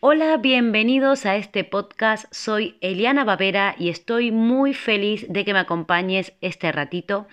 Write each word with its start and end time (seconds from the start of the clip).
Hola, 0.00 0.36
bienvenidos 0.36 1.26
a 1.26 1.34
este 1.34 1.64
podcast. 1.64 2.32
Soy 2.32 2.76
Eliana 2.80 3.24
Bavera 3.24 3.74
y 3.76 3.88
estoy 3.88 4.30
muy 4.30 4.72
feliz 4.72 5.26
de 5.28 5.44
que 5.44 5.52
me 5.52 5.58
acompañes 5.58 6.34
este 6.40 6.70
ratito. 6.70 7.26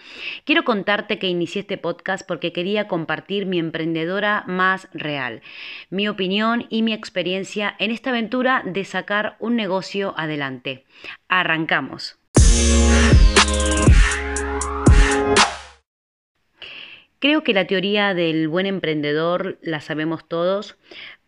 Quiero 0.46 0.64
contarte 0.64 1.20
que 1.20 1.28
inicié 1.28 1.62
este 1.62 1.78
podcast 1.78 2.28
porque 2.28 2.54
quería 2.54 2.88
compartir 2.88 3.46
mi 3.46 3.60
emprendedora 3.60 4.46
más 4.48 4.88
real, 4.94 5.44
mi 5.92 6.08
opinión 6.08 6.66
y 6.72 6.82
mi 6.82 6.92
experiencia 6.92 7.76
en 7.78 7.92
esta 7.92 8.10
aventura 8.10 8.64
de 8.66 8.84
sacar 8.84 9.36
un 9.40 9.56
negocio 9.56 10.16
adelante. 10.18 10.86
Arrancamos. 11.28 12.18
Creo 17.26 17.44
que 17.44 17.54
la 17.54 17.66
teoría 17.66 18.14
del 18.14 18.48
buen 18.48 18.68
emprendedor 18.68 19.58
la 19.64 19.82
sabemos 19.82 20.28
todos, 20.28 20.78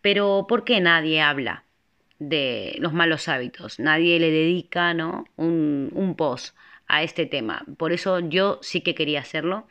pero 0.08 0.46
¿por 0.48 0.64
qué 0.64 0.80
nadie 0.80 1.20
habla 1.20 1.64
de 2.18 2.76
los 2.78 2.94
malos 2.94 3.28
hábitos? 3.28 3.78
Nadie 3.78 4.18
le 4.18 4.30
dedica 4.30 4.94
¿no? 4.94 5.26
un, 5.36 5.90
un 5.92 6.16
post 6.16 6.56
a 6.86 7.02
este 7.02 7.26
tema. 7.26 7.66
Por 7.76 7.92
eso 7.92 8.20
yo 8.20 8.58
sí 8.62 8.80
que 8.80 8.94
quería 8.94 9.20
hacerlo. 9.20 9.68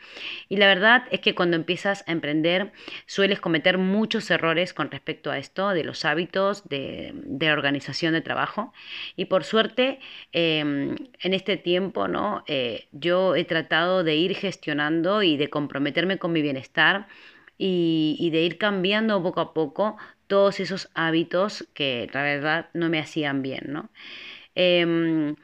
Y 0.48 0.58
la 0.58 0.68
verdad 0.68 1.06
es 1.10 1.22
que 1.22 1.34
cuando 1.34 1.56
empiezas 1.56 2.04
a 2.06 2.12
emprender 2.12 2.72
sueles 3.08 3.40
cometer 3.40 3.80
muchos 3.80 4.30
errores 4.30 4.76
con 4.76 4.92
respecto 4.92 5.32
a 5.32 5.40
esto, 5.40 5.70
de 5.70 5.84
los 5.84 6.06
hábitos, 6.06 6.70
de, 6.70 7.16
la 7.40 7.54
organización 7.54 8.14
de 8.14 8.22
trabajo. 8.22 8.72
Y 9.16 9.26
por 9.26 9.44
suerte, 9.44 10.00
em, 10.34 10.98
en 11.20 11.34
este 11.34 11.58
tiempo, 11.58 12.08
¿no? 12.08 12.44
Eh, 12.46 12.90
yo 12.92 13.36
he 13.36 13.44
tratado 13.44 14.04
de 14.04 14.16
ir 14.18 14.36
gestionando 14.36 15.24
y 15.24 15.36
de 15.36 15.50
comprometerme 15.50 16.20
con 16.20 16.32
mi 16.32 16.44
bienestar. 16.44 17.08
Y, 17.58 18.30
de 18.32 18.42
ir 18.44 18.58
cambiando 18.58 19.22
poco 19.24 19.42
a 19.42 19.54
poco 19.54 19.98
todos 20.28 20.60
esos 20.60 20.90
hábitos 20.94 21.68
que 21.74 22.10
la 22.14 22.22
verdad 22.24 22.70
no 22.74 22.90
me 22.90 23.00
hacían 23.00 23.42
bien, 23.42 23.66
¿no? 23.70 23.90
Em, 24.56 25.36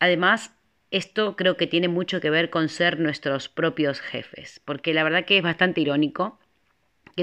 además, 0.00 0.54
esto 0.90 1.36
creo 1.36 1.56
que 1.56 1.66
tiene 1.66 1.88
mucho 1.88 2.20
que 2.20 2.30
ver 2.30 2.50
con 2.50 2.68
ser 2.68 2.98
nuestros 3.00 3.48
propios 3.48 4.00
jefes, 4.00 4.60
porque 4.64 4.94
la 4.94 5.04
verdad 5.04 5.24
que 5.24 5.38
es 5.38 5.42
bastante 5.44 5.80
irónico 5.82 6.38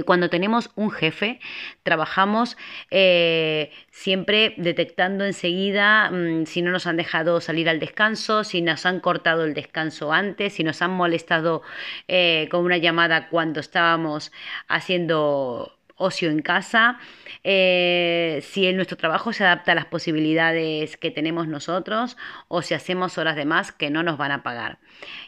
cuando 0.06 0.30
tenemos 0.30 0.72
un 0.76 0.92
jefe 0.92 1.40
trabajamos 1.84 2.58
eh, 2.92 3.72
siempre 3.92 4.53
detectando 4.58 5.26
enseguida 5.26 6.09
mm, 6.12 6.45
si 6.45 6.62
no 6.62 6.72
nos 6.72 6.88
han 6.88 6.98
dejado 6.98 7.42
salir 7.42 7.70
al 7.70 7.80
descanso, 7.80 8.44
si 8.44 8.62
nos 8.62 8.86
han 8.86 9.00
cortado 9.00 9.45
el 9.45 9.53
descanso 9.53 10.14
antes, 10.14 10.53
si 10.53 10.64
nos 10.64 10.81
han 10.81 10.92
molestado 10.92 11.62
eh, 12.08 12.48
con 12.52 12.64
una 12.66 12.78
llamada 12.78 13.30
cuando 13.30 13.59
estábamos 13.59 14.31
haciendo 14.68 15.78
ocio 15.98 16.30
en 16.30 16.42
casa, 16.42 17.00
eh, 17.44 18.40
si 18.44 18.72
nuestro 18.73 18.98
trabajo 18.98 19.34
se 19.34 19.44
adapta 19.44 19.72
a 19.72 19.75
las 19.75 19.86
posibilidades 19.86 20.95
que 20.98 21.12
tenemos 21.12 21.48
nosotros 21.48 22.18
o 22.48 22.62
si 22.62 22.73
hacemos 22.73 23.18
horas 23.18 23.36
de 23.36 23.45
más 23.45 23.72
que 23.72 23.90
no 23.90 24.03
nos 24.03 24.18
van 24.18 24.31
a 24.31 24.44
pagar. 24.44 24.80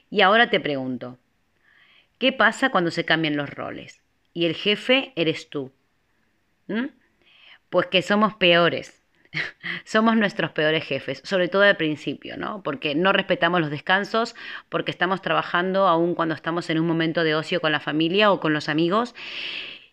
Y 0.10 0.22
ahora 0.22 0.50
te 0.50 0.60
pregunto, 0.60 1.18
¿qué 2.18 2.32
pasa 2.32 2.70
cuando 2.70 2.92
se 2.92 3.06
cambian 3.06 3.36
los 3.36 3.50
roles? 3.50 4.02
Y 4.34 4.46
el 4.46 4.56
jefe 4.56 5.14
eres 5.16 5.50
tú. 5.50 5.72
Pues 7.70 7.88
que 7.88 8.02
somos 8.02 8.36
peores. 8.36 9.04
somos 9.86 10.16
nuestros 10.16 10.52
peores 10.52 10.84
jefes, 10.84 11.22
sobre 11.24 11.50
todo 11.50 11.62
al 11.62 11.78
principio, 11.78 12.36
¿no? 12.38 12.64
Porque 12.64 12.96
no 12.96 13.14
respetamos 13.14 13.62
los 13.62 13.70
descansos, 13.70 14.36
porque 14.70 14.92
estamos 14.92 15.22
trabajando 15.22 15.88
aún 15.88 16.16
cuando 16.16 16.34
estamos 16.34 16.70
en 16.70 16.80
un 16.80 16.88
momento 16.88 17.24
de 17.24 17.36
ocio 17.36 17.62
con 17.62 17.72
la 17.72 17.80
familia 17.80 18.32
o 18.32 18.40
con 18.40 18.54
los 18.54 18.70
amigos 18.70 19.14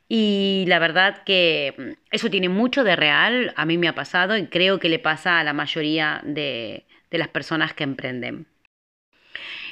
y 0.08 0.64
la 0.68 0.78
verdad 0.78 1.24
que 1.24 1.74
mm, 1.76 1.92
eso 2.10 2.30
tiene 2.30 2.48
mucho 2.48 2.84
de 2.84 2.96
real, 2.96 3.52
a 3.56 3.66
mí 3.66 3.78
me 3.78 3.88
ha 3.88 3.94
pasado 3.94 4.36
y 4.36 4.46
creo 4.46 4.78
que 4.78 4.88
le 4.88 4.98
pasa 4.98 5.40
a 5.40 5.44
la 5.44 5.52
mayoría 5.52 6.20
de, 6.24 6.84
las 7.10 7.28
personas 7.28 7.72
que 7.72 7.84
emprenden. 7.84 8.46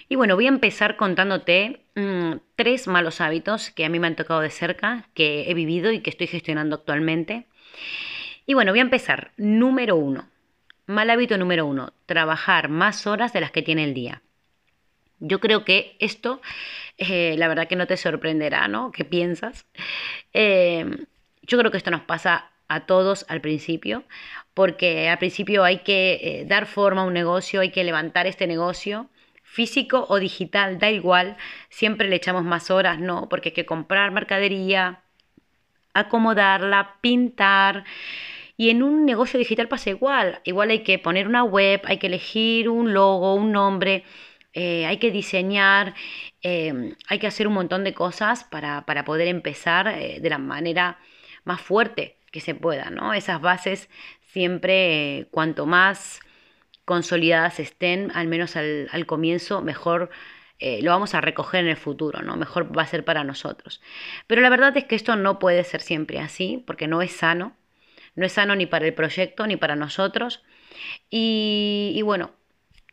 Y 0.08 0.16
bueno, 0.16 0.34
voy 0.34 0.46
a 0.46 0.50
empezar 0.50 0.96
contándote 0.96 1.86
mm, 1.94 2.34
tres 2.56 2.86
malos 2.86 3.20
hábitos 3.20 3.70
que 3.70 3.84
a 3.84 3.88
mí 3.88 3.98
me 3.98 4.06
han 4.06 4.16
tocado 4.16 4.40
de 4.40 4.50
cerca, 4.50 5.08
que 5.14 5.50
he 5.50 5.54
vivido 5.54 5.92
y 5.92 6.00
que 6.00 6.10
estoy 6.10 6.26
gestionando 6.26 6.76
actualmente. 6.76 7.46
Y 8.46 8.54
bueno, 8.54 8.72
voy 8.72 8.80
a 8.80 8.82
empezar. 8.82 9.32
Número 9.36 9.96
uno. 9.96 10.28
Mal 10.86 11.08
hábito 11.08 11.38
número 11.38 11.66
uno. 11.66 11.92
Trabajar 12.06 12.68
más 12.68 13.06
horas 13.06 13.32
de 13.32 13.40
las 13.40 13.50
que 13.50 13.62
tiene 13.62 13.84
el 13.84 13.94
día. 13.94 14.22
Yo 15.20 15.40
creo 15.40 15.64
que 15.64 15.96
esto, 16.00 16.42
eh, 16.98 17.36
la 17.38 17.48
verdad 17.48 17.68
que 17.68 17.76
no 17.76 17.86
te 17.86 17.96
sorprenderá, 17.96 18.68
¿no? 18.68 18.92
¿Qué 18.92 19.04
piensas? 19.04 19.66
Em, 20.32 21.06
yo 21.42 21.58
creo 21.58 21.70
que 21.70 21.78
esto 21.78 21.90
nos 21.90 22.02
pasa 22.02 22.50
a 22.68 22.80
todos 22.86 23.24
al 23.28 23.40
principio, 23.40 24.04
porque 24.52 25.08
al 25.08 25.18
principio 25.18 25.64
hay 25.64 25.78
que 25.78 26.20
eh, 26.22 26.44
dar 26.46 26.66
forma 26.66 27.02
a 27.02 27.04
un 27.04 27.14
negocio, 27.14 27.60
hay 27.60 27.70
que 27.70 27.84
levantar 27.84 28.26
este 28.26 28.46
negocio, 28.46 29.08
físico 29.54 30.06
o 30.08 30.18
digital, 30.18 30.78
da 30.78 30.90
igual, 30.90 31.36
siempre 31.70 32.08
le 32.08 32.16
echamos 32.16 32.44
más 32.44 32.70
horas, 32.70 32.98
¿no? 32.98 33.28
Porque 33.28 33.50
hay 33.50 33.54
que 33.54 33.66
comprar 33.66 34.10
mercadería, 34.10 35.02
acomodarla, 35.94 36.96
pintar. 37.00 37.84
Y 38.56 38.70
en 38.70 38.82
un 38.82 39.04
negocio 39.06 39.38
digital 39.38 39.68
pasa 39.68 39.90
igual, 39.90 40.40
igual 40.44 40.70
hay 40.70 40.82
que 40.82 40.98
poner 40.98 41.28
una 41.28 41.44
web, 41.44 41.82
hay 41.84 41.98
que 41.98 42.08
elegir 42.08 42.68
un 42.68 42.94
logo, 42.94 43.34
un 43.34 43.52
nombre 43.52 44.04
eh, 44.54 44.86
hay 44.86 44.98
que 44.98 45.10
diseñar, 45.10 45.94
em, 46.42 46.94
hay 47.08 47.18
que 47.18 47.26
hacer 47.26 47.48
un 47.48 47.54
montón 47.54 47.82
de 47.84 47.92
cosas 47.92 48.44
para, 48.44 48.84
poder 49.04 49.28
empezar 49.28 49.88
eh, 49.88 50.20
de 50.20 50.30
la 50.30 50.38
manera 50.38 50.98
más 51.44 51.60
fuerte 51.60 52.16
que 52.30 52.40
se 52.40 52.54
pueda, 52.54 52.90
¿no? 52.90 53.14
Esas 53.14 53.40
bases 53.40 53.88
siempre, 54.22 55.18
eh, 55.18 55.26
cuanto 55.30 55.66
más 55.66 56.20
consolidadas 56.84 57.60
estén, 57.60 58.10
al 58.14 58.28
menos 58.28 58.56
al, 58.56 59.06
comienzo, 59.06 59.62
mejor 59.62 60.10
lo 60.60 60.90
vamos 60.92 61.14
a 61.14 61.20
recoger 61.20 61.60
en 61.60 61.68
el 61.68 61.76
futuro, 61.76 62.22
¿no? 62.22 62.36
Mejor 62.36 62.76
va 62.76 62.82
a 62.82 62.86
ser 62.86 63.04
para 63.04 63.22
nosotros. 63.22 63.82
Pero 64.26 64.40
la 64.40 64.48
verdad 64.48 64.74
es 64.76 64.84
que 64.84 64.94
esto 64.94 65.14
no 65.14 65.38
puede 65.38 65.62
ser 65.64 65.82
siempre 65.82 66.20
así, 66.20 66.62
porque 66.66 66.88
no 66.88 67.02
es 67.02 67.12
sano. 67.12 67.54
No 68.14 68.24
es 68.24 68.32
sano 68.32 68.56
ni 68.56 68.64
para 68.64 68.86
el 68.86 68.94
proyecto 68.94 69.46
ni 69.46 69.56
para 69.56 69.76
nosotros. 69.76 70.42
y 71.10 72.00
bueno, 72.02 72.30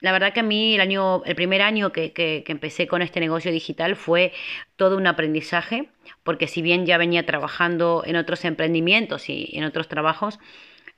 la 0.01 0.11
verdad 0.11 0.33
que 0.33 0.39
a 0.39 0.43
mí 0.43 0.75
el, 0.75 0.81
año, 0.81 1.23
el 1.25 1.35
primer 1.35 1.61
año 1.61 1.91
que, 1.91 2.43
empecé 2.47 2.87
con 2.87 3.03
este 3.03 3.19
negocio 3.19 3.51
digital 3.51 3.95
fue 3.95 4.33
todo 4.75 4.97
un 4.97 5.05
aprendizaje, 5.05 5.89
porque 6.23 6.47
si 6.47 6.63
bien 6.63 6.87
ya 6.87 6.97
venía 6.97 7.25
trabajando 7.25 8.03
en 8.05 8.15
otros 8.15 8.43
emprendimientos 8.43 9.29
y 9.29 9.51
en 9.53 9.63
otros 9.63 9.87
trabajos, 9.87 10.39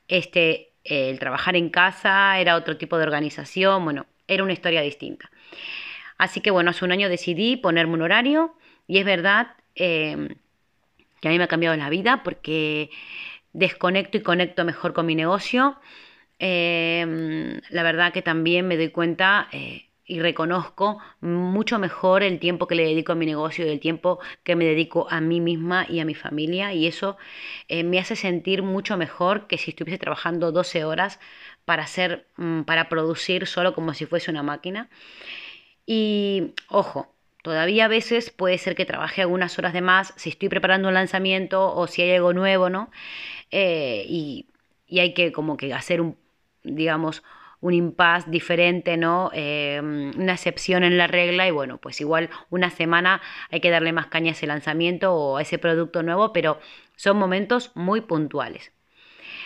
este, 0.07 0.72
el 0.83 1.19
trabajar 1.19 1.55
en 1.55 1.69
casa 1.69 2.39
era 2.39 2.55
otro 2.55 2.77
tipo 2.77 2.97
de 2.97 3.03
organización, 3.03 3.83
bueno, 3.83 4.05
era 4.27 4.43
una 4.43 4.53
historia 4.53 4.81
distinta. 4.81 5.29
Así 6.17 6.41
que 6.41 6.51
bueno, 6.51 6.71
hace 6.71 6.85
un 6.85 6.91
año 6.91 7.09
decidí 7.09 7.57
ponerme 7.57 7.93
un 7.93 8.01
horario 8.01 8.55
y 8.87 8.99
es 8.99 9.05
verdad 9.05 9.55
em, 9.75 10.29
que 11.21 11.27
a 11.27 11.31
mí 11.31 11.37
me 11.37 11.45
ha 11.45 11.47
cambiado 11.47 11.75
la 11.75 11.89
vida 11.89 12.23
porque 12.23 12.89
desconecto 13.53 14.17
y 14.17 14.21
conecto 14.21 14.65
mejor 14.65 14.93
con 14.93 15.05
mi 15.05 15.15
negocio 15.15 15.77
Em, 16.45 17.61
la 17.69 17.83
verdad 17.83 18.11
que 18.11 18.21
también 18.21 18.67
me 18.67 18.75
doy 18.75 18.89
cuenta 18.89 19.47
eh, 19.53 19.87
y 20.05 20.19
reconozco 20.19 20.99
mucho 21.21 21.79
mejor 21.79 22.23
el 22.23 22.39
tiempo 22.39 22.67
que 22.67 22.75
le 22.75 22.83
dedico 22.83 23.13
a 23.13 23.15
mi 23.15 23.25
negocio 23.25 23.65
y 23.65 23.69
el 23.69 23.79
tiempo 23.79 24.19
que 24.43 24.55
me 24.55 24.65
dedico 24.65 25.07
a 25.09 25.21
mí 25.21 25.39
misma 25.39 25.85
y 25.89 25.99
a 25.99 26.05
mi 26.05 26.13
familia 26.13 26.73
y 26.73 26.87
eso 26.87 27.17
eh, 27.69 27.83
me 27.83 27.99
hace 27.99 28.15
sentir 28.15 28.63
mucho 28.63 28.97
mejor 28.97 29.47
que 29.47 29.57
si 29.57 29.71
estuviese 29.71 29.99
trabajando 29.99 30.51
12 30.51 30.83
horas 30.83 31.19
para 31.65 31.83
hacer, 31.83 32.27
mm, 32.37 32.63
para 32.63 32.89
producir 32.89 33.47
solo 33.47 33.73
como 33.73 33.93
si 33.93 34.05
fuese 34.05 34.31
una 34.31 34.43
máquina. 34.43 34.89
Y 35.85 36.53
ojo, 36.69 37.09
Todavía 37.43 37.85
a 37.85 37.87
veces 37.89 38.29
puede 38.31 38.57
ser 38.57 38.73
que 38.73 38.85
trabaje 38.85 39.21
algunas 39.21 39.59
horas 39.59 39.73
de 39.73 39.81
más 39.81 40.13
si 40.15 40.29
estoy 40.29 40.47
preparando 40.47 40.87
un 40.87 40.93
lanzamiento 40.93 41.75
o 41.75 41.87
si 41.87 42.01
hay 42.01 42.11
algo 42.13 42.31
nuevo, 42.31 42.69
¿no? 42.69 42.89
Eh, 43.51 44.05
y, 44.07 44.47
y, 44.87 44.99
hay 44.99 45.13
que 45.13 45.33
como 45.33 45.57
que 45.57 45.73
hacer 45.73 45.99
un 46.01 46.15
digamos, 46.63 47.23
un 47.63 47.73
impasse 47.73 48.29
diferente, 48.29 48.97
¿no? 48.97 49.31
Em, 49.33 50.11
una 50.19 50.33
excepción 50.33 50.83
en 50.83 50.97
la 50.97 51.07
regla 51.07 51.47
y 51.47 51.51
bueno, 51.51 51.77
pues 51.79 52.01
igual 52.01 52.29
una 52.49 52.69
semana 52.69 53.21
hay 53.51 53.61
que 53.61 53.69
darle 53.71 53.93
más 53.93 54.07
caña 54.07 54.31
a 54.31 54.33
ese 54.33 54.47
lanzamiento 54.47 55.13
o 55.13 55.37
a 55.37 55.41
ese 55.41 55.57
producto 55.57 56.03
nuevo, 56.03 56.33
pero 56.33 56.59
son 56.97 57.17
momentos 57.17 57.71
muy 57.73 58.01
puntuales. 58.01 58.73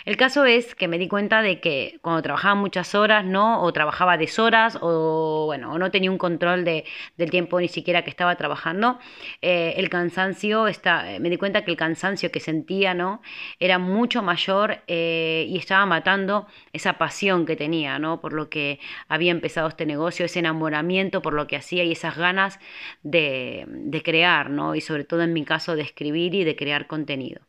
El 0.08 0.16
caso 0.16 0.46
es 0.46 0.74
que 0.74 0.88
me 0.88 0.96
di 0.96 1.06
cuenta 1.06 1.42
de 1.42 1.60
que 1.60 1.98
cuando 2.00 2.22
trabajaba 2.22 2.54
muchas 2.54 2.94
horas, 2.94 3.26
¿no? 3.26 3.62
O 3.62 3.70
trabajaba 3.74 4.16
deshoras, 4.16 4.78
o 4.80 5.44
bueno, 5.44 5.72
o 5.72 5.78
no 5.78 5.90
tenía 5.90 6.10
un 6.10 6.16
control 6.16 6.64
de, 6.64 6.86
del 7.18 7.30
tiempo 7.30 7.60
ni 7.60 7.68
siquiera 7.68 8.04
que 8.04 8.08
estaba 8.08 8.34
trabajando, 8.36 8.98
eh, 9.42 9.74
el 9.76 9.90
cansancio, 9.90 10.66
está, 10.66 11.12
eh, 11.12 11.20
me 11.20 11.28
di 11.28 11.36
cuenta 11.36 11.62
que 11.62 11.72
el 11.72 11.76
cansancio 11.76 12.32
que 12.32 12.40
sentía, 12.40 12.94
¿no? 12.94 13.20
Era 13.60 13.78
mucho 13.78 14.22
mayor 14.22 14.78
eh, 14.86 15.44
y 15.46 15.58
estaba 15.58 15.84
matando 15.84 16.46
esa 16.72 16.94
pasión 16.94 17.44
que 17.44 17.54
tenía, 17.56 17.98
¿no? 17.98 18.22
Por 18.22 18.32
lo 18.32 18.48
que 18.48 18.80
había 19.08 19.32
empezado 19.32 19.68
este 19.68 19.84
negocio, 19.84 20.24
ese 20.24 20.38
enamoramiento 20.38 21.20
por 21.20 21.34
lo 21.34 21.46
que 21.46 21.56
hacía 21.56 21.84
y 21.84 21.92
esas 21.92 22.16
ganas 22.16 22.58
de, 23.02 23.66
de 23.68 24.02
crear, 24.02 24.48
¿no? 24.48 24.74
Y 24.74 24.80
sobre 24.80 25.04
todo 25.04 25.20
en 25.20 25.34
mi 25.34 25.44
caso 25.44 25.76
de 25.76 25.82
escribir 25.82 26.34
y 26.34 26.44
de 26.44 26.56
crear 26.56 26.86
contenido. 26.86 27.42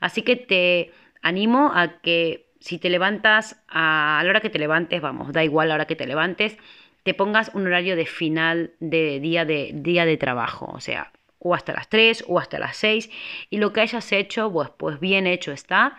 Así 0.00 0.22
que 0.22 0.36
te 0.36 0.92
animo 1.22 1.72
a 1.74 2.00
que 2.00 2.46
si 2.60 2.78
te 2.78 2.90
levantas 2.90 3.62
a, 3.68 4.20
la 4.22 4.30
hora 4.30 4.40
que 4.40 4.50
te 4.50 4.58
levantes, 4.58 5.00
vamos, 5.00 5.32
da 5.32 5.42
igual 5.42 5.68
la 5.68 5.74
hora 5.74 5.86
que 5.86 5.96
te 5.96 6.06
levantes, 6.06 6.56
te 7.02 7.14
pongas 7.14 7.50
un 7.54 7.66
horario 7.66 7.96
de 7.96 8.06
final 8.06 8.72
de 8.80 9.20
día 9.20 9.44
de, 9.44 9.70
día 9.74 10.04
de 10.04 10.16
trabajo, 10.16 10.70
o 10.72 10.80
sea, 10.80 11.12
o 11.38 11.54
hasta 11.54 11.72
las 11.72 11.88
3 11.88 12.24
o 12.28 12.38
hasta 12.38 12.58
las 12.58 12.76
6, 12.76 13.10
y 13.48 13.56
lo 13.56 13.72
que 13.72 13.80
hayas 13.80 14.12
hecho, 14.12 14.52
pues, 14.52 14.70
pues 14.76 15.00
bien 15.00 15.26
hecho 15.26 15.52
está, 15.52 15.96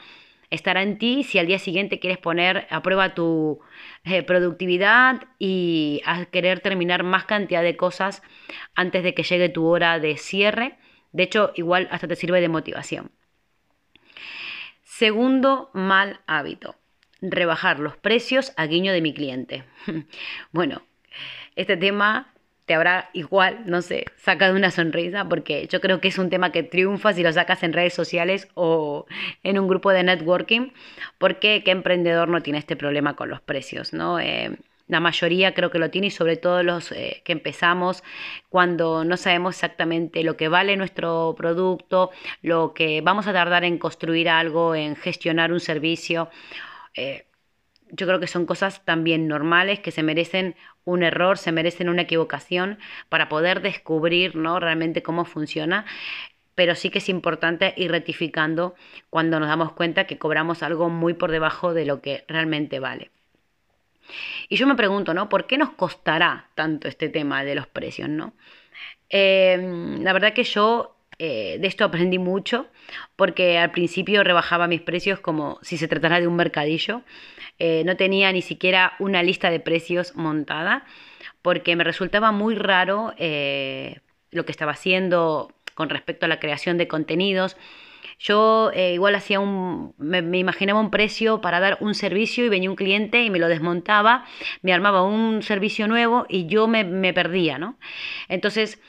estará 0.51 0.83
en 0.83 0.99
ti 0.99 1.23
si 1.23 1.39
al 1.39 1.47
día 1.47 1.57
siguiente 1.57 1.99
quieres 1.99 2.19
poner 2.19 2.67
a 2.69 2.83
prueba 2.83 3.15
tu 3.15 3.61
eh, 4.03 4.21
productividad 4.21 5.23
y 5.39 6.01
a 6.05 6.25
querer 6.25 6.59
terminar 6.59 7.03
más 7.03 7.25
cantidad 7.25 7.63
de 7.63 7.77
cosas 7.77 8.21
antes 8.75 9.03
de 9.03 9.15
que 9.15 9.23
llegue 9.23 9.49
tu 9.49 9.65
hora 9.65 9.97
de 9.99 10.17
cierre. 10.17 10.77
De 11.13 11.23
hecho, 11.23 11.51
igual 11.55 11.87
hasta 11.91 12.07
te 12.07 12.15
sirve 12.15 12.41
de 12.41 12.49
motivación. 12.49 13.11
Segundo 15.01 15.71
mal 15.73 16.19
hábito, 16.27 16.75
rebajar 17.23 17.79
los 17.79 17.97
precios 17.97 18.53
a 18.55 18.67
guiño 18.67 18.93
de 18.93 19.01
mi 19.01 19.15
cliente. 19.15 19.63
bueno, 20.51 20.83
este 21.55 21.75
tema 21.75 22.35
te 22.67 22.75
habrá 22.75 23.09
igual, 23.13 23.63
no 23.65 23.81
sé, 23.81 24.05
sacado 24.17 24.55
una 24.55 24.69
sonrisa 24.69 25.27
porque 25.27 25.67
yo 25.71 25.81
creo 25.81 26.01
que 26.01 26.09
es 26.09 26.19
un 26.19 26.29
tema 26.29 26.51
que 26.51 26.61
triunfa 26.61 27.13
si 27.13 27.23
lo 27.23 27.33
sacas 27.33 27.63
en 27.63 27.73
redes 27.73 27.95
sociales 27.95 28.47
o 28.53 29.07
en 29.41 29.57
un 29.57 29.67
grupo 29.67 29.89
de 29.89 30.03
networking, 30.03 30.69
porque 31.17 31.63
qué 31.65 31.71
emprendedor 31.71 32.27
no 32.29 32.43
tiene 32.43 32.59
este 32.59 32.75
problema 32.75 33.15
con 33.15 33.27
los 33.27 33.41
precios, 33.41 33.93
¿no? 33.93 34.19
Eh, 34.19 34.55
la 34.91 34.99
mayoría 34.99 35.53
creo 35.53 35.71
que 35.71 35.79
lo 35.79 35.89
tiene 35.89 36.07
y 36.07 36.11
sobre 36.11 36.35
todo 36.37 36.63
los 36.63 36.91
eh, 36.91 37.21
que 37.23 37.31
empezamos 37.31 38.03
cuando 38.49 39.05
no 39.05 39.15
sabemos 39.15 39.55
exactamente 39.55 40.23
lo 40.23 40.35
que 40.35 40.49
vale 40.49 40.75
nuestro 40.75 41.33
producto, 41.37 42.11
lo 42.41 42.73
que 42.73 42.99
vamos 43.01 43.25
a 43.27 43.33
tardar 43.33 43.63
en 43.63 43.77
construir 43.77 44.27
algo, 44.29 44.75
en 44.75 44.97
gestionar 44.97 45.53
un 45.53 45.61
servicio. 45.61 46.29
Eh, 46.95 47.25
yo 47.91 48.05
creo 48.07 48.19
que 48.19 48.27
son 48.27 48.45
cosas 48.45 48.83
también 48.85 49.27
normales 49.27 49.79
que 49.79 49.91
se 49.91 50.03
merecen 50.03 50.55
un 50.83 51.03
error, 51.03 51.37
se 51.37 51.51
merecen 51.53 51.89
una 51.89 52.03
equivocación 52.03 52.77
para 53.09 53.29
poder 53.29 53.61
descubrir 53.61 54.35
¿no? 54.35 54.59
realmente 54.59 55.03
cómo 55.03 55.25
funciona 55.25 55.85
pero 56.53 56.75
sí 56.75 56.89
que 56.89 56.99
es 56.99 57.09
importante 57.09 57.73
ir 57.77 57.91
rectificando 57.91 58.75
cuando 59.09 59.39
nos 59.39 59.47
damos 59.49 59.71
cuenta 59.71 60.05
que 60.05 60.17
cobramos 60.17 60.63
algo 60.63 60.89
muy 60.89 61.13
por 61.13 61.31
debajo 61.31 61.73
de 61.73 61.85
lo 61.85 62.01
que 62.01 62.25
realmente 62.27 62.79
vale. 62.79 63.09
Y 64.49 64.55
yo 64.55 64.67
me 64.67 64.75
pregunto, 64.75 65.13
¿no? 65.13 65.29
¿Por 65.29 65.47
qué 65.47 65.57
nos 65.57 65.71
costará 65.71 66.49
tanto 66.55 66.87
este 66.87 67.09
tema 67.09 67.43
de 67.43 67.55
los 67.55 67.67
precios, 67.67 68.09
¿no? 68.09 68.33
Em, 69.09 70.01
la 70.03 70.13
verdad 70.13 70.33
que 70.33 70.43
yo 70.43 70.95
eh, 71.19 71.57
de 71.59 71.67
esto 71.67 71.85
aprendí 71.85 72.17
mucho 72.17 72.67
porque 73.15 73.59
al 73.59 73.71
principio 73.71 74.23
rebajaba 74.23 74.67
mis 74.67 74.81
precios 74.81 75.19
como 75.19 75.59
si 75.61 75.77
se 75.77 75.87
tratara 75.87 76.19
de 76.19 76.27
un 76.27 76.35
mercadillo. 76.35 77.03
Eh, 77.59 77.83
no 77.85 77.95
tenía 77.95 78.31
ni 78.31 78.41
siquiera 78.41 78.93
una 78.97 79.21
lista 79.21 79.51
de 79.51 79.59
precios 79.59 80.15
montada 80.15 80.85
porque 81.41 81.75
me 81.75 81.83
resultaba 81.83 82.31
muy 82.31 82.55
raro 82.55 83.13
eh, 83.17 83.99
lo 84.31 84.45
que 84.45 84.51
estaba 84.51 84.71
haciendo 84.71 85.53
con 85.75 85.89
respecto 85.89 86.25
a 86.25 86.29
la 86.29 86.39
creación 86.39 86.77
de 86.77 86.87
contenidos. 86.87 87.57
Yo 88.21 88.69
eh, 88.75 88.93
igual 88.93 89.15
hacía 89.15 89.39
un, 89.39 89.95
me, 89.97 90.37
imaginaba 90.37 90.79
un 90.79 90.91
precio 90.91 91.41
para 91.41 91.59
dar 91.59 91.79
un 91.81 91.95
servicio 91.95 92.45
y 92.45 92.49
venía 92.49 92.69
un 92.69 92.75
cliente 92.75 93.23
y 93.23 93.31
me 93.31 93.39
lo 93.39 93.47
desmontaba, 93.47 94.25
me 94.61 94.73
armaba 94.73 95.01
un 95.01 95.41
servicio 95.41 95.87
nuevo 95.87 96.27
y 96.29 96.45
yo 96.45 96.67
me, 96.67 97.13
perdía, 97.13 97.57
¿no? 97.57 97.79
Entonces 98.29 98.79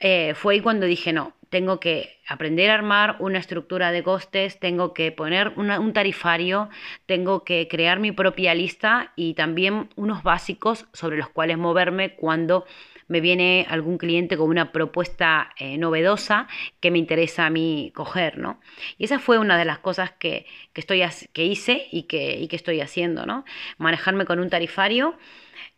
eh, 0.00 0.34
fue 0.34 0.54
ahí 0.54 0.60
cuando 0.60 0.84
dije, 0.84 1.14
no, 1.14 1.32
tengo 1.54 1.78
que 1.78 2.18
aprender 2.26 2.68
a 2.68 2.74
armar 2.74 3.14
una 3.20 3.38
estructura 3.38 3.92
de 3.92 4.02
costes, 4.02 4.58
tengo 4.58 4.92
que 4.92 5.12
poner 5.12 5.52
un 5.56 5.92
tarifario, 5.92 6.68
tengo 7.06 7.44
que 7.44 7.68
crear 7.68 8.00
mi 8.00 8.10
propia 8.10 8.56
lista 8.56 9.12
y 9.14 9.34
también 9.34 9.88
unos 9.94 10.24
básicos 10.24 10.86
sobre 10.92 11.16
los 11.16 11.28
cuales 11.28 11.56
moverme 11.56 12.16
cuando 12.16 12.66
me 13.06 13.20
viene 13.20 13.66
algún 13.70 13.98
cliente 13.98 14.36
con 14.36 14.48
una 14.48 14.72
propuesta 14.72 15.52
eh, 15.56 15.78
novedosa 15.78 16.48
que 16.80 16.90
me 16.90 16.98
interesa 16.98 17.46
a 17.46 17.50
mí 17.50 17.92
coger, 17.94 18.36
¿no? 18.36 18.58
Y 18.98 19.04
esa 19.04 19.20
fue 19.20 19.38
una 19.38 19.56
de 19.56 19.64
las 19.64 19.78
cosas 19.78 20.10
que, 20.10 20.46
estoy, 20.74 21.04
que 21.32 21.44
hice 21.44 21.86
y 21.92 22.08
que, 22.08 22.48
que, 22.50 22.56
estoy 22.56 22.80
haciendo, 22.80 23.26
¿no? 23.26 23.44
Manejarme 23.78 24.24
con 24.24 24.40
un 24.40 24.50
tarifario 24.50 25.16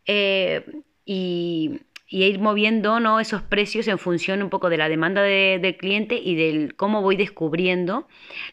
eh, 0.06 0.64
y, 1.04 1.80
ir 2.08 2.38
moviendo 2.38 3.00
¿no? 3.00 3.20
esos 3.20 3.42
precios 3.42 3.88
en 3.88 3.98
función 3.98 4.42
un 4.42 4.50
poco 4.50 4.70
de 4.70 4.76
la 4.76 4.88
demanda 4.88 5.22
del 5.22 5.76
cliente 5.76 6.16
y 6.16 6.36
del 6.36 6.74
cómo 6.76 7.02
voy 7.02 7.16
descubriendo 7.16 8.06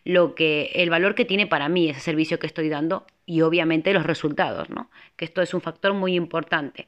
lo 0.03 0.35
que, 0.35 0.71
el 0.75 0.89
valor 0.89 1.15
que 1.15 1.25
tiene 1.25 1.47
para 1.47 1.69
mí 1.69 1.89
ese 1.89 1.99
servicio 1.99 2.39
que 2.39 2.47
estoy 2.47 2.69
dando 2.69 3.05
y 3.25 3.41
obviamente 3.41 3.93
los 3.93 4.05
resultados, 4.05 4.69
¿no? 4.69 4.89
que 5.15 5.25
esto 5.25 5.41
es 5.41 5.53
un 5.53 5.61
factor 5.61 5.93
muy 5.93 6.15
importante. 6.15 6.87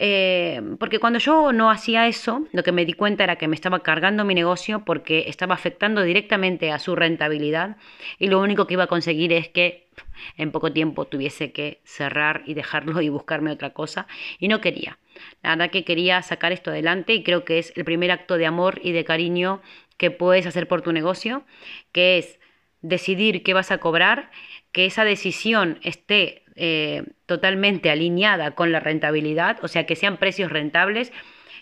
Eh, 0.00 0.62
porque 0.78 1.00
cuando 1.00 1.18
yo 1.18 1.52
no 1.52 1.70
hacía 1.70 2.06
eso, 2.06 2.46
lo 2.52 2.62
que 2.62 2.70
me 2.70 2.84
di 2.84 2.92
cuenta 2.92 3.24
era 3.24 3.36
que 3.36 3.48
me 3.48 3.56
estaba 3.56 3.82
cargando 3.82 4.24
mi 4.24 4.34
negocio 4.34 4.84
porque 4.84 5.24
estaba 5.26 5.54
afectando 5.54 6.02
directamente 6.02 6.70
a 6.70 6.78
su 6.78 6.94
rentabilidad 6.94 7.76
y 8.18 8.28
lo 8.28 8.40
único 8.40 8.66
que 8.66 8.74
iba 8.74 8.84
a 8.84 8.88
conseguir 8.88 9.32
es 9.32 9.48
que 9.48 9.88
en 10.36 10.52
poco 10.52 10.72
tiempo 10.72 11.06
tuviese 11.06 11.50
que 11.50 11.80
cerrar 11.82 12.42
y 12.46 12.54
dejarlo 12.54 13.00
y 13.00 13.08
buscarme 13.08 13.50
otra 13.50 13.70
cosa 13.70 14.06
y 14.38 14.46
no 14.46 14.60
quería. 14.60 14.98
La 15.42 15.50
verdad 15.50 15.70
que 15.70 15.84
quería 15.84 16.22
sacar 16.22 16.52
esto 16.52 16.70
adelante 16.70 17.14
y 17.14 17.22
creo 17.22 17.44
que 17.44 17.58
es 17.58 17.72
el 17.76 17.84
primer 17.84 18.10
acto 18.10 18.36
de 18.36 18.46
amor 18.46 18.80
y 18.82 18.92
de 18.92 19.04
cariño 19.04 19.60
que 19.96 20.10
puedes 20.10 20.46
hacer 20.46 20.68
por 20.68 20.82
tu 20.82 20.92
negocio, 20.92 21.44
que 21.92 22.18
es 22.18 22.38
decidir 22.82 23.42
qué 23.42 23.54
vas 23.54 23.70
a 23.70 23.78
cobrar, 23.78 24.30
que 24.72 24.86
esa 24.86 25.04
decisión 25.04 25.78
esté 25.82 26.44
eh, 26.54 27.04
totalmente 27.26 27.90
alineada 27.90 28.52
con 28.52 28.72
la 28.72 28.80
rentabilidad, 28.80 29.58
o 29.62 29.68
sea, 29.68 29.86
que 29.86 29.96
sean 29.96 30.16
precios 30.16 30.50
rentables, 30.50 31.12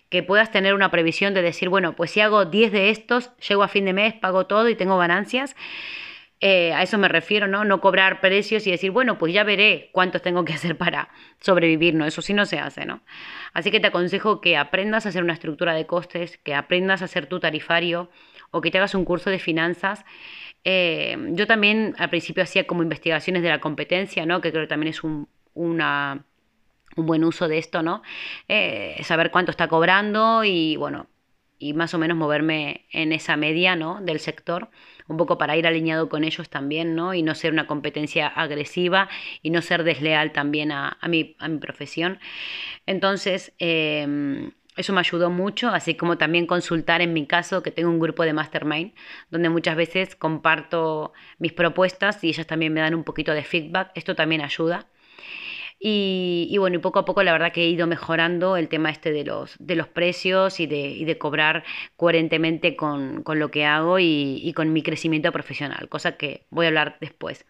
que 0.08 0.22
puedas 0.22 0.50
tener 0.50 0.74
una 0.74 0.90
previsión 0.90 1.34
de 1.34 1.42
decir, 1.42 1.68
bueno, 1.68 1.96
pues 1.96 2.12
si 2.12 2.20
hago 2.20 2.44
10 2.44 2.72
de 2.72 2.90
estos, 2.90 3.36
llego 3.38 3.62
a 3.62 3.68
fin 3.68 3.84
de 3.84 3.92
mes, 3.92 4.14
pago 4.14 4.46
todo 4.46 4.68
y 4.68 4.74
tengo 4.74 4.98
ganancias. 4.98 5.56
Eh, 6.48 6.72
a 6.72 6.82
eso 6.84 6.96
me 6.96 7.08
refiero, 7.08 7.48
¿no? 7.48 7.64
No 7.64 7.80
cobrar 7.80 8.20
precios 8.20 8.68
y 8.68 8.70
decir, 8.70 8.92
bueno, 8.92 9.18
pues 9.18 9.32
ya 9.34 9.42
veré 9.42 9.90
cuántos 9.90 10.22
tengo 10.22 10.44
que 10.44 10.52
hacer 10.52 10.76
para 10.78 11.08
sobrevivir, 11.40 11.94
¿no? 11.94 12.06
Eso 12.06 12.22
sí 12.22 12.34
no 12.34 12.46
se 12.46 12.60
hace, 12.60 12.86
¿no? 12.86 13.00
Así 13.52 13.72
que 13.72 13.80
te 13.80 13.88
aconsejo 13.88 14.40
que 14.40 14.56
aprendas 14.56 15.06
a 15.06 15.08
hacer 15.08 15.24
una 15.24 15.32
estructura 15.32 15.74
de 15.74 15.86
costes, 15.86 16.38
que 16.38 16.54
aprendas 16.54 17.02
a 17.02 17.06
hacer 17.06 17.26
tu 17.26 17.40
tarifario 17.40 18.10
o 18.52 18.60
que 18.60 18.70
te 18.70 18.78
hagas 18.78 18.94
un 18.94 19.04
curso 19.04 19.28
de 19.28 19.40
finanzas 19.40 20.04
eh, 20.68 21.16
yo 21.30 21.46
también 21.46 21.94
al 21.96 22.10
principio 22.10 22.42
hacía 22.42 22.66
como 22.66 22.82
investigaciones 22.82 23.44
de 23.44 23.50
la 23.50 23.60
competencia, 23.60 24.26
¿no? 24.26 24.40
que 24.40 24.50
creo 24.50 24.64
que 24.64 24.68
también 24.68 24.90
es 24.90 25.04
un, 25.04 25.28
una, 25.54 26.24
un 26.96 27.06
buen 27.06 27.22
uso 27.22 27.46
de 27.46 27.58
esto, 27.58 27.84
¿no? 27.84 28.02
Eh, 28.48 29.00
saber 29.04 29.30
cuánto 29.30 29.52
está 29.52 29.68
cobrando 29.68 30.42
y 30.42 30.74
bueno, 30.76 31.06
y 31.58 31.72
más 31.74 31.94
o 31.94 31.98
menos 31.98 32.16
moverme 32.16 32.86
en 32.90 33.12
esa 33.12 33.36
media 33.36 33.76
¿no? 33.76 34.00
del 34.02 34.20
sector, 34.20 34.70
un 35.08 35.16
poco 35.16 35.38
para 35.38 35.56
ir 35.56 35.66
alineado 35.66 36.08
con 36.08 36.24
ellos 36.24 36.50
también, 36.50 36.94
¿no? 36.94 37.14
Y 37.14 37.22
no 37.22 37.34
ser 37.34 37.52
una 37.52 37.66
competencia 37.66 38.26
agresiva 38.26 39.08
y 39.40 39.50
no 39.50 39.62
ser 39.62 39.84
desleal 39.84 40.32
también 40.32 40.72
a, 40.72 40.98
a, 41.00 41.08
mi, 41.08 41.36
a 41.38 41.48
mi 41.48 41.58
profesión. 41.58 42.18
Entonces, 42.86 43.52
eh, 43.60 44.50
eso 44.76 44.92
me 44.92 45.00
ayudó 45.00 45.30
mucho, 45.30 45.70
así 45.70 45.94
como 45.94 46.18
también 46.18 46.46
consultar 46.46 47.00
en 47.00 47.14
mi 47.14 47.26
caso, 47.26 47.62
que 47.62 47.70
tengo 47.70 47.88
un 47.88 47.98
grupo 47.98 48.24
de 48.24 48.34
mastermind, 48.34 48.92
donde 49.30 49.48
muchas 49.48 49.74
veces 49.74 50.14
comparto 50.14 51.12
mis 51.38 51.52
propuestas 51.52 52.22
y 52.22 52.28
ellas 52.28 52.46
también 52.46 52.72
me 52.74 52.80
dan 52.80 52.94
un 52.94 53.02
poquito 53.02 53.32
de 53.32 53.42
feedback. 53.42 53.90
Esto 53.94 54.14
también 54.14 54.42
ayuda. 54.42 54.86
Y, 55.88 56.56
bueno, 56.58 56.78
y 56.78 56.78
poco 56.80 56.98
a 56.98 57.04
poco 57.04 57.22
la 57.22 57.30
verdad 57.30 57.52
que 57.52 57.62
he 57.62 57.68
ido 57.68 57.86
mejorando 57.86 58.56
el 58.56 58.68
tema 58.68 58.90
este 58.90 59.12
de 59.12 59.22
los, 59.22 59.54
de 59.60 59.76
los 59.76 59.86
precios 59.86 60.58
y 60.58 60.66
de, 60.66 61.04
de 61.06 61.16
cobrar 61.16 61.62
coherentemente 61.96 62.74
con, 62.74 63.22
lo 63.24 63.50
que 63.52 63.64
hago 63.66 64.00
y, 64.00 64.52
con 64.56 64.72
mi 64.72 64.82
crecimiento 64.82 65.30
profesional, 65.30 65.88
cosa 65.88 66.16
que 66.16 66.44
voy 66.50 66.66
a 66.66 66.70
hablar 66.70 66.96
después. 67.00 67.46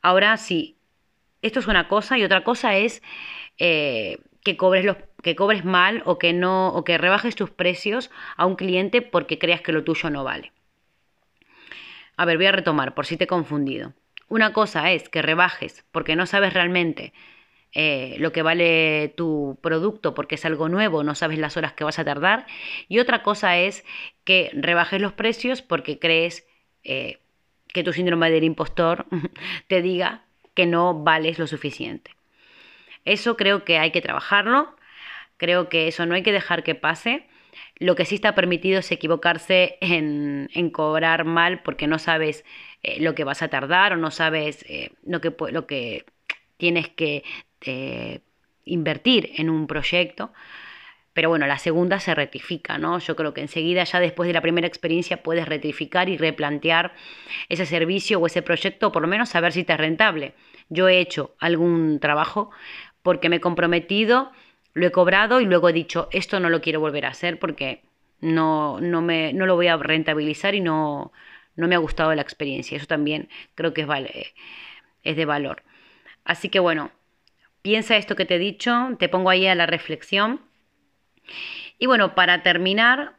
Ahora 0.00 0.36
sí, 0.36 0.76
esto 1.42 1.58
es 1.58 1.66
una 1.66 1.88
cosa 1.88 2.16
y 2.18 2.22
otra 2.22 2.44
cosa 2.44 2.76
es 2.76 3.02
eh, 3.58 4.18
que 4.44 4.56
cobres 4.56 4.84
los 4.84 4.98
que 5.20 5.34
cobres 5.34 5.64
mal 5.64 6.04
o 6.06 6.20
que 6.20 6.32
no 6.32 6.68
o 6.68 6.84
que 6.84 6.98
rebajes 6.98 7.34
tus 7.34 7.50
precios 7.50 8.12
a 8.36 8.46
un 8.46 8.54
cliente 8.54 9.02
porque 9.02 9.40
creas 9.40 9.60
que 9.60 9.72
lo 9.72 9.82
tuyo 9.82 10.08
no 10.08 10.22
vale. 10.22 10.52
A 12.16 12.24
ver, 12.26 12.36
voy 12.36 12.46
a 12.46 12.52
retomar 12.52 12.94
por 12.94 13.06
si 13.06 13.16
te 13.16 13.24
he 13.24 13.26
confundido. 13.26 13.92
Una 14.28 14.52
cosa 14.52 14.92
es 14.92 15.08
que 15.08 15.20
rebajes 15.20 15.84
porque 15.90 16.14
no 16.14 16.26
sabes 16.26 16.54
realmente 16.54 17.12
eh, 17.72 18.16
lo 18.18 18.32
que 18.32 18.42
vale 18.42 19.14
tu 19.16 19.58
producto 19.62 20.12
porque 20.12 20.34
es 20.34 20.44
algo 20.44 20.68
nuevo, 20.68 21.04
no 21.04 21.14
sabes 21.14 21.38
las 21.38 21.56
horas 21.56 21.72
que 21.72 21.84
vas 21.84 21.98
a 21.98 22.04
tardar. 22.04 22.46
Y 22.88 22.98
otra 22.98 23.22
cosa 23.22 23.58
es 23.58 23.84
que 24.24 24.50
rebajes 24.54 25.00
los 25.00 25.12
precios 25.12 25.62
porque 25.62 25.98
crees 25.98 26.46
eh, 26.82 27.18
que 27.68 27.84
tu 27.84 27.92
síndrome 27.92 28.30
del 28.30 28.44
impostor 28.44 29.06
te 29.68 29.82
diga 29.82 30.24
que 30.54 30.66
no 30.66 30.94
vales 31.04 31.38
lo 31.38 31.46
suficiente. 31.46 32.16
Eso 33.04 33.36
creo 33.36 33.64
que 33.64 33.78
hay 33.78 33.92
que 33.92 34.02
trabajarlo, 34.02 34.76
creo 35.36 35.68
que 35.68 35.88
eso 35.88 36.06
no 36.06 36.14
hay 36.14 36.22
que 36.22 36.32
dejar 36.32 36.64
que 36.64 36.74
pase. 36.74 37.26
Lo 37.76 37.94
que 37.96 38.04
sí 38.04 38.16
está 38.16 38.34
permitido 38.34 38.80
es 38.80 38.90
equivocarse 38.92 39.78
en, 39.80 40.48
cobrar 40.72 41.24
mal 41.24 41.62
porque 41.62 41.86
no 41.86 41.98
sabes 41.98 42.44
eh, 42.82 43.00
lo 43.00 43.14
que 43.14 43.24
vas 43.24 43.42
a 43.42 43.48
tardar 43.48 43.92
o 43.92 43.96
no 43.96 44.10
sabes 44.10 44.64
lo, 45.04 45.20
que, 45.20 45.34
lo 45.50 45.66
que 45.66 46.04
tienes 46.60 46.88
que 46.88 47.24
eh, 47.62 48.20
invertir 48.64 49.32
en 49.36 49.50
un 49.50 49.66
proyecto. 49.66 50.32
Pero 51.12 51.28
bueno, 51.28 51.46
la 51.48 51.58
segunda 51.58 51.98
se 51.98 52.14
rectifica, 52.14 52.78
¿no? 52.78 53.00
Yo 53.00 53.16
creo 53.16 53.34
que 53.34 53.40
enseguida, 53.40 53.82
ya 53.82 53.98
después 53.98 54.28
de 54.28 54.32
la 54.32 54.40
primera 54.40 54.68
experiencia, 54.68 55.22
puedes 55.24 55.48
rectificar 55.48 56.08
y 56.08 56.16
replantear 56.16 56.94
ese 57.48 57.66
servicio 57.66 58.20
o 58.20 58.26
ese 58.26 58.42
proyecto, 58.42 58.88
o 58.88 58.92
por 58.92 59.02
lo 59.02 59.08
menos 59.08 59.28
saber 59.28 59.52
si 59.52 59.64
te 59.64 59.72
es 59.72 59.78
rentable. 59.78 60.34
Yo 60.68 60.88
he 60.88 61.00
hecho 61.00 61.34
algún 61.40 61.98
trabajo 61.98 62.50
porque 63.02 63.28
me 63.28 63.36
he 63.36 63.40
comprometido, 63.40 64.30
lo 64.72 64.86
he 64.86 64.92
cobrado 64.92 65.40
y 65.40 65.46
luego 65.46 65.68
he 65.68 65.72
dicho, 65.72 66.08
esto 66.12 66.38
no 66.38 66.48
lo 66.48 66.60
quiero 66.60 66.78
volver 66.80 67.06
a 67.06 67.10
hacer 67.10 67.40
porque 67.40 67.82
no, 68.20 68.80
no, 68.80 69.02
me, 69.02 69.32
no 69.32 69.46
lo 69.46 69.56
voy 69.56 69.66
a 69.66 69.76
rentabilizar 69.76 70.54
y 70.54 70.60
no, 70.60 71.12
no 71.56 71.68
me 71.68 71.74
ha 71.74 71.78
gustado 71.78 72.14
la 72.14 72.22
experiencia. 72.22 72.76
Eso 72.76 72.86
también 72.86 73.28
creo 73.56 73.74
que 73.74 73.82
es, 73.82 73.86
vale, 73.86 74.32
es 75.02 75.16
de 75.16 75.24
valor. 75.24 75.62
Así 76.30 76.48
que 76.48 76.60
bueno, 76.60 76.92
piensa 77.60 77.96
esto 77.96 78.14
que 78.14 78.24
te 78.24 78.36
he 78.36 78.38
dicho, 78.38 78.72
te 79.00 79.08
pongo 79.08 79.30
ahí 79.30 79.48
a 79.48 79.56
la 79.56 79.66
reflexión. 79.66 80.40
Y 81.80 81.86
bueno, 81.86 82.14
para 82.14 82.44
terminar, 82.44 83.16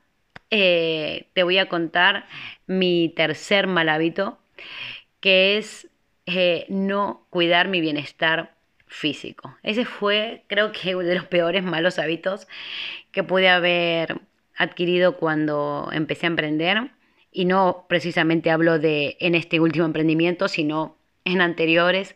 eh, 0.49 1.27
te 1.33 1.43
voy 1.43 1.57
a 1.57 1.67
contar 1.67 2.25
mi 2.67 3.09
tercer 3.13 3.67
mal 3.67 3.89
hábito, 3.89 4.39
que 5.19 5.57
es 5.57 5.89
eh, 6.25 6.65
no 6.69 7.27
cuidar 7.29 7.67
mi 7.67 7.81
bienestar 7.81 8.55
físico. 8.87 9.57
Ese 9.61 9.83
fue, 9.83 10.45
creo 10.47 10.71
que, 10.71 10.95
uno 10.95 11.05
de 11.05 11.15
los 11.15 11.25
peores 11.25 11.63
malos 11.63 11.99
hábitos 11.99 12.47
que 13.11 13.23
pude 13.25 13.49
haber 13.49 14.21
adquirido 14.55 15.17
cuando 15.17 15.89
empecé 15.91 16.27
a 16.27 16.29
emprender. 16.29 16.91
Y 17.29 17.43
no 17.43 17.87
precisamente 17.89 18.51
hablo 18.51 18.79
de 18.79 19.17
en 19.19 19.35
este 19.35 19.59
último 19.59 19.83
emprendimiento, 19.83 20.47
sino 20.47 20.95
en 21.25 21.41
anteriores. 21.41 22.15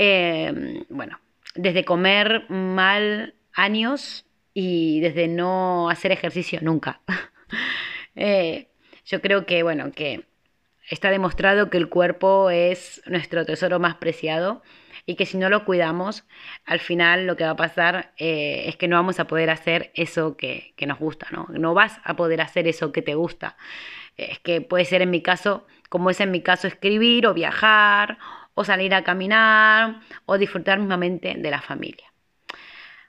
Eh, 0.00 0.84
bueno, 0.90 1.18
desde 1.56 1.84
comer 1.84 2.48
mal 2.48 3.34
años 3.52 4.24
y 4.54 5.00
desde 5.00 5.26
no 5.26 5.90
hacer 5.90 6.12
ejercicio 6.12 6.60
nunca. 6.62 7.02
Eh, 8.20 8.66
yo 9.04 9.20
creo 9.20 9.46
que, 9.46 9.62
bueno, 9.62 9.92
que 9.92 10.26
está 10.90 11.08
demostrado 11.12 11.70
que 11.70 11.78
el 11.78 11.88
cuerpo 11.88 12.50
es 12.50 13.00
nuestro 13.06 13.46
tesoro 13.46 13.78
más 13.78 13.94
preciado 13.94 14.60
y 15.06 15.14
que 15.14 15.24
si 15.24 15.38
no 15.38 15.48
lo 15.48 15.64
cuidamos, 15.64 16.24
al 16.64 16.80
final 16.80 17.28
lo 17.28 17.36
que 17.36 17.44
va 17.44 17.50
a 17.50 17.56
pasar 17.56 18.12
eh, 18.16 18.64
es 18.66 18.76
que 18.76 18.88
no 18.88 18.96
vamos 18.96 19.20
a 19.20 19.28
poder 19.28 19.50
hacer 19.50 19.92
eso 19.94 20.36
que, 20.36 20.74
nos 20.84 20.98
gusta, 20.98 21.28
¿no? 21.30 21.46
No 21.50 21.74
vas 21.74 22.00
a 22.02 22.16
poder 22.16 22.40
hacer 22.40 22.66
eso 22.66 22.90
que 22.90 23.02
te 23.02 23.14
gusta. 23.14 23.56
Es 24.16 24.40
que 24.40 24.62
puede 24.62 24.84
ser 24.84 25.00
en 25.00 25.10
mi 25.10 25.22
caso, 25.22 25.64
como 25.88 26.10
es 26.10 26.20
en 26.20 26.32
mi 26.32 26.40
caso, 26.40 26.66
escribir 26.66 27.28
o 27.28 27.34
viajar 27.34 28.18
o 28.58 28.64
salir 28.64 28.92
a 28.92 29.04
caminar 29.04 30.00
o 30.26 30.36
disfrutar 30.36 30.80
mismamente 30.80 31.32
de 31.38 31.50
la 31.50 31.62
familia. 31.62 32.12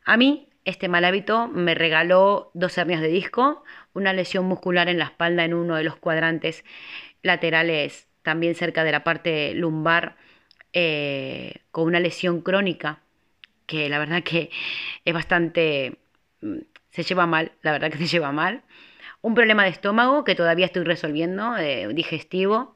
A 0.06 0.16
mí 0.16 0.48
este 0.64 0.88
mal 0.88 1.04
hábito 1.06 1.48
me 1.48 1.74
regaló 1.74 2.52
dos 2.54 2.78
hernias 2.78 3.02
de 3.02 3.08
disco, 3.08 3.64
una 3.94 4.14
lesión 4.14 4.46
muscular 4.46 4.90
en 4.90 5.00
la 5.00 5.06
espalda 5.06 5.44
en 5.44 5.56
uno 5.56 5.76
de 5.76 5.84
los 5.84 5.96
cuadrantes 5.96 6.64
laterales, 7.24 8.08
también 8.22 8.54
cerca 8.54 8.84
de 8.84 8.92
la 8.92 9.04
parte 9.04 9.56
lumbar, 9.56 10.18
eh, 10.72 11.64
con 11.72 11.86
una 11.86 12.00
lesión 12.00 12.42
crónica, 12.42 13.00
que 13.66 13.90
la 13.90 13.98
verdad 13.98 14.22
que 14.22 14.52
es 15.04 15.14
bastante... 15.16 15.98
Mm, 16.42 16.60
se 16.92 17.02
lleva 17.02 17.26
mal, 17.26 17.54
la 17.64 17.72
verdad 17.72 17.90
que 17.90 17.98
se 17.98 18.06
lleva 18.06 18.32
mal. 18.32 18.62
Un 19.22 19.34
problema 19.34 19.64
de 19.64 19.70
estómago 19.70 20.24
que 20.24 20.36
todavía 20.36 20.68
estoy 20.68 20.84
resolviendo, 20.84 21.58
eh, 21.58 21.88
digestivo. 21.92 22.76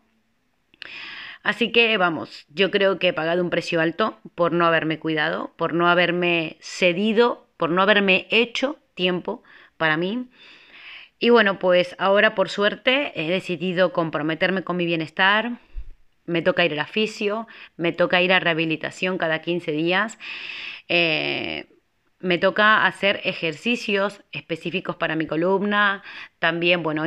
Así 1.44 1.74
que 1.74 1.98
vamos, 1.98 2.46
yo 2.48 2.72
creo 2.72 3.00
que 3.00 3.10
he 3.10 3.14
pagado 3.14 3.44
un 3.44 3.50
precio 3.50 3.82
alto 3.82 4.18
por 4.34 4.54
no 4.54 4.66
haberme 4.66 4.98
cuidado, 5.00 5.54
por 5.58 5.74
no 5.74 5.90
haberme 5.90 6.58
cedido, 6.62 7.48
por 7.58 7.70
no 7.70 7.82
haberme 7.82 8.28
hecho 8.32 8.78
tiempo 8.96 9.44
para 9.78 9.98
mí. 9.98 10.30
Y 11.20 11.30
bueno, 11.30 11.60
pues 11.60 11.96
ahora 12.00 12.34
por 12.36 12.50
suerte 12.50 13.12
he 13.16 13.30
decidido 13.30 13.94
comprometerme 13.94 14.64
con 14.64 14.78
mi 14.78 14.86
bienestar, 14.86 15.60
me 16.26 16.42
toca 16.42 16.66
ir 16.66 16.74
al 16.74 16.80
aficio, 16.80 17.48
me 17.76 17.92
toca 17.92 18.22
ir 18.22 18.32
a 18.34 18.40
rehabilitación 18.40 19.18
cada 19.18 19.42
15 19.42 19.74
días, 19.74 20.18
eh, 20.88 21.68
me 22.20 22.38
toca 22.38 22.86
hacer 22.86 23.20
ejercicios 23.26 24.22
específicos 24.32 24.96
para 24.96 25.18
mi 25.18 25.28
columna, 25.28 26.04
también, 26.40 26.84
bueno, 26.84 27.04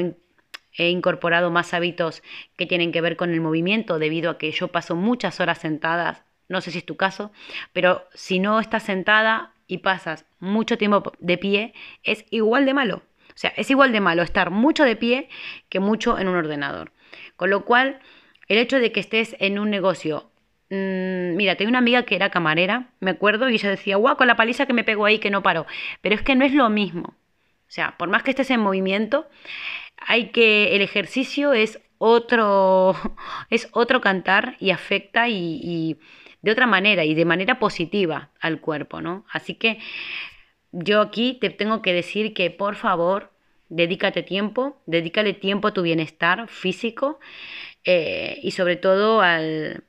he 0.76 0.90
incorporado 0.90 1.50
más 1.50 1.74
hábitos 1.74 2.22
que 2.56 2.66
tienen 2.66 2.92
que 2.92 3.00
ver 3.00 3.16
con 3.16 3.30
el 3.30 3.40
movimiento 3.40 3.98
debido 3.98 4.30
a 4.30 4.38
que 4.38 4.50
yo 4.52 4.68
paso 4.68 4.96
muchas 4.96 5.40
horas 5.40 5.58
sentadas, 5.58 6.24
no 6.48 6.60
sé 6.60 6.70
si 6.70 6.78
es 6.78 6.86
tu 6.86 6.96
caso, 6.96 7.32
pero 7.72 8.06
si 8.14 8.38
no 8.38 8.60
estás 8.60 8.84
sentada 8.84 9.52
y 9.66 9.78
pasas 9.78 10.26
mucho 10.38 10.78
tiempo 10.78 11.12
de 11.18 11.38
pie, 11.38 11.74
es 12.02 12.24
igual 12.30 12.66
de 12.66 12.74
malo. 12.74 13.02
O 13.28 13.38
sea, 13.38 13.52
es 13.56 13.70
igual 13.70 13.92
de 13.92 14.00
malo 14.00 14.22
estar 14.22 14.50
mucho 14.50 14.84
de 14.84 14.96
pie 14.96 15.28
que 15.68 15.80
mucho 15.80 16.18
en 16.18 16.28
un 16.28 16.36
ordenador. 16.36 16.92
Con 17.36 17.50
lo 17.50 17.64
cual, 17.64 18.00
el 18.48 18.58
hecho 18.58 18.78
de 18.78 18.92
que 18.92 19.00
estés 19.00 19.36
en 19.40 19.58
un 19.58 19.70
negocio, 19.70 20.30
mmm, 20.70 21.34
mira, 21.36 21.56
tengo 21.56 21.68
una 21.68 21.78
amiga 21.78 22.04
que 22.04 22.16
era 22.16 22.30
camarera, 22.30 22.90
me 23.00 23.10
acuerdo, 23.10 23.50
y 23.50 23.54
ella 23.54 23.70
decía, 23.70 23.96
guau, 23.96 24.16
con 24.16 24.26
la 24.26 24.36
paliza 24.36 24.66
que 24.66 24.72
me 24.72 24.84
pegó 24.84 25.04
ahí 25.04 25.18
que 25.18 25.30
no 25.30 25.42
paró. 25.42 25.66
Pero 26.00 26.14
es 26.14 26.22
que 26.22 26.34
no 26.34 26.44
es 26.44 26.54
lo 26.54 26.70
mismo. 26.70 27.14
O 27.68 27.70
sea, 27.70 27.96
por 27.98 28.08
más 28.08 28.22
que 28.22 28.30
estés 28.30 28.50
en 28.50 28.60
movimiento, 28.60 29.28
hay 29.98 30.30
que, 30.30 30.76
el 30.76 30.82
ejercicio 30.82 31.52
es 31.52 31.80
otro, 31.98 32.94
es 33.50 33.68
otro 33.72 34.00
cantar 34.00 34.56
y 34.60 34.70
afecta 34.70 35.28
y, 35.28 35.98
de 36.42 36.52
otra 36.52 36.66
manera 36.66 37.04
y 37.04 37.14
de 37.14 37.24
manera 37.24 37.58
positiva 37.58 38.30
al 38.40 38.60
cuerpo, 38.60 39.00
¿no? 39.00 39.24
Así 39.32 39.54
que 39.54 39.78
yo 40.72 41.00
aquí 41.00 41.38
te 41.40 41.50
tengo 41.50 41.82
que 41.82 41.92
decir 41.92 42.34
que 42.34 42.50
por 42.50 42.76
favor, 42.76 43.32
dedícate 43.68 44.22
tiempo, 44.22 44.80
dedícale 44.86 45.32
tiempo 45.32 45.68
a 45.68 45.74
tu 45.74 45.82
bienestar 45.82 46.48
físico 46.48 47.18
eh, 47.84 48.38
y 48.42 48.52
sobre 48.52 48.76
todo 48.76 49.22
al, 49.22 49.84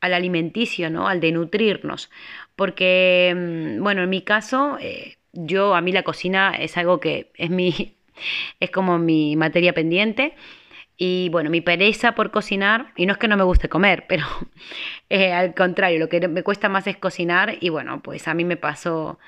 alimenticio, 0.00 0.90
¿no? 0.90 1.08
Al 1.08 1.20
de 1.20 1.32
nutrirnos. 1.32 2.10
Porque, 2.56 3.34
mm, 3.36 3.82
bueno, 3.82 4.02
en 4.02 4.10
mi 4.10 4.22
caso, 4.22 4.78
eh, 4.80 5.16
yo, 5.32 5.74
a 5.74 5.80
mí 5.80 5.92
la 5.92 6.02
cocina 6.02 6.54
es 6.58 6.76
algo 6.76 7.00
que 7.00 7.32
es 7.36 7.50
mi, 7.50 7.96
es 8.60 8.70
como 8.70 8.98
mi 8.98 9.36
materia 9.36 9.72
pendiente. 9.74 10.34
Y 10.96 11.30
bueno, 11.30 11.50
mi 11.50 11.60
pereza 11.60 12.14
por 12.14 12.30
cocinar, 12.30 12.92
y 12.96 13.06
no 13.06 13.14
es 13.14 13.18
que 13.18 13.26
no 13.28 13.36
me 13.36 13.44
guste 13.44 13.68
comer, 13.68 14.04
pero 14.08 14.26
eh, 15.08 15.32
al 15.32 15.54
contrario, 15.54 15.98
lo 15.98 16.08
que 16.08 16.28
me 16.28 16.42
cuesta 16.42 16.68
más 16.68 16.86
es 16.86 16.96
cocinar 16.96 17.56
y 17.60 17.70
bueno, 17.70 18.02
pues 18.02 18.28
a 18.28 18.34
mí 18.34 18.44
me 18.44 18.56
pasó 18.56 19.18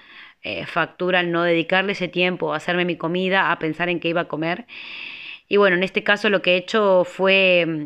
factura 0.66 1.20
al 1.20 1.32
no 1.32 1.42
dedicarle 1.42 1.92
ese 1.92 2.06
tiempo 2.06 2.52
a 2.52 2.58
hacerme 2.58 2.84
mi 2.84 2.96
comida, 2.98 3.50
a 3.50 3.58
pensar 3.58 3.88
en 3.88 3.98
qué 3.98 4.10
iba 4.10 4.22
a 4.22 4.28
comer. 4.28 4.66
Y 5.48 5.56
bueno, 5.56 5.76
en 5.76 5.82
este 5.82 6.02
caso 6.02 6.30
lo 6.30 6.42
que 6.42 6.54
he 6.54 6.56
hecho 6.56 7.04
fue 7.04 7.64
mm, 7.66 7.84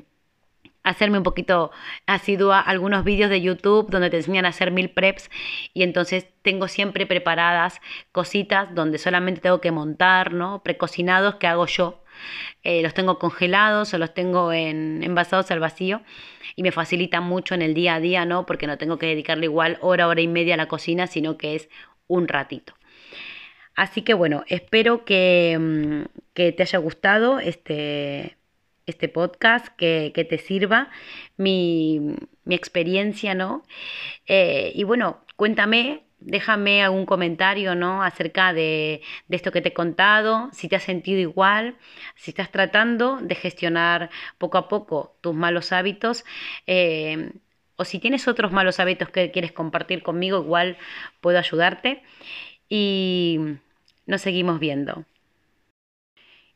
hacerme 0.89 1.19
un 1.19 1.25
poquito 1.25 1.71
asidua 2.07 2.61
algunos 2.61 3.05
vídeos 3.05 3.31
de 3.31 3.41
YouTube 3.41 3.91
donde 3.91 4.11
te 4.11 4.17
enseñan 4.17 4.47
a 4.47 4.49
hacer 4.49 4.71
mil 4.71 4.91
preps 4.91 5.31
y 5.75 5.83
entonces 5.83 6.27
tengo 6.43 6.67
siempre 6.67 7.07
preparadas 7.07 7.81
cositas 8.11 8.75
donde 8.75 8.99
solamente 8.99 9.41
tengo 9.41 9.61
que 9.61 9.71
montar, 9.71 10.33
¿no? 10.33 10.63
Precocinados 10.63 11.37
que 11.37 11.47
hago 11.47 11.67
yo. 11.67 12.03
Eh, 12.65 12.83
los 12.83 12.95
tengo 12.95 13.19
congelados 13.19 13.95
o 13.95 13.99
los 13.99 14.13
tengo 14.13 14.53
en, 14.53 15.05
envasados 15.05 15.51
al 15.51 15.61
vacío 15.61 16.01
y 16.57 16.63
me 16.63 16.73
facilita 16.73 17.21
mucho 17.21 17.55
en 17.55 17.63
el 17.63 17.75
día 17.75 17.95
a 17.95 18.01
día, 18.01 18.25
¿no? 18.25 18.47
Porque 18.47 18.67
no 18.67 18.79
tengo 18.79 18.99
que 18.99 19.07
dedicarle 19.07 19.45
igual 19.45 19.79
hora, 19.81 20.09
hora 20.09 20.21
y 20.21 20.27
media 20.27 20.55
a 20.55 20.57
la 20.57 20.67
cocina, 20.67 21.07
sino 21.07 21.37
que 21.37 21.55
es 21.55 21.69
un 22.09 22.27
ratito. 22.27 22.75
Así 23.77 24.03
que 24.03 24.15
bueno, 24.15 24.43
espero 24.49 25.05
que, 25.05 25.57
mm, 25.61 26.03
que 26.35 26.51
te 26.51 26.63
haya 26.65 26.79
gustado 26.79 27.39
este, 27.39 28.38
este 28.91 29.09
podcast, 29.09 29.69
que, 29.77 30.13
te 30.29 30.39
sirva 30.39 30.91
mi, 31.37 32.17
experiencia, 32.49 33.35
¿no? 33.35 33.63
Eh, 34.27 34.73
y 34.75 34.85
bueno, 34.85 35.21
cuéntame, 35.37 36.03
déjame 36.21 36.83
algún 36.83 37.07
comentario, 37.07 37.75
¿no? 37.75 38.03
Acerca 38.03 38.53
de, 38.53 39.03
esto 39.29 39.53
que 39.53 39.61
te 39.61 39.71
he 39.71 39.75
contado, 39.75 40.51
si 40.53 40.69
te 40.69 40.77
has 40.77 40.83
sentido 40.85 41.21
igual, 41.21 41.77
si 42.17 42.31
estás 42.31 42.51
tratando 42.51 43.19
de 43.23 43.35
gestionar 43.35 44.11
poco 44.39 44.59
a 44.59 44.69
poco 44.69 45.17
tus 45.21 45.35
malos 45.35 45.73
hábitos. 45.73 46.25
Eh, 46.67 47.33
o 47.77 47.85
si 47.85 48.01
tienes 48.01 48.27
otros 48.27 48.51
malos 48.53 48.81
hábitos 48.81 49.09
que 49.11 49.31
quieres 49.31 49.53
compartir 49.53 50.03
conmigo, 50.03 50.39
igual 50.43 50.77
puedo 51.21 51.39
ayudarte. 51.39 52.03
Y 52.69 53.39
nos 54.07 54.23
seguimos 54.23 54.59
viendo. 54.59 55.05